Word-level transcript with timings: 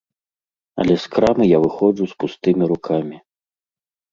Але 0.83 0.95
з 1.03 1.11
крамы 1.15 1.45
я 1.51 1.59
выходжу 1.65 2.03
з 2.15 2.17
пустымі 2.25 2.63
рукамі. 2.73 3.17